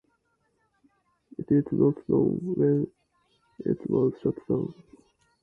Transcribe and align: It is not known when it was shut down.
It 1.37 1.51
is 1.51 1.65
not 1.71 1.93
known 2.09 2.39
when 2.57 2.87
it 3.59 3.87
was 3.87 4.13
shut 4.23 4.33
down. 4.47 4.73